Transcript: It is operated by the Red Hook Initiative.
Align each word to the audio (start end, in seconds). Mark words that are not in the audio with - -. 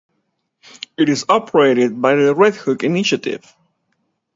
It 0.97 1.09
is 1.09 1.25
operated 1.29 2.01
by 2.01 2.15
the 2.15 2.33
Red 2.33 2.55
Hook 2.55 2.83
Initiative. 2.83 3.45